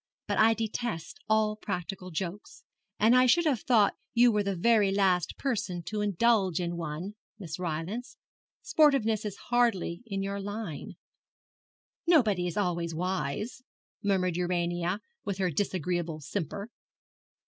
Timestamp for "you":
4.15-4.31